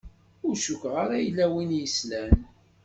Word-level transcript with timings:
Ur 0.45 0.55
cukkeɣ 0.63 0.95
ara 1.03 1.17
yella 1.25 1.45
win 1.53 1.71
i 1.73 1.81
s-yeslan. 1.85 2.35